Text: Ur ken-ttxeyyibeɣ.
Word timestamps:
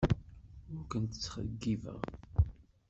Ur 0.75 0.83
ken-ttxeyyibeɣ. 0.91 1.99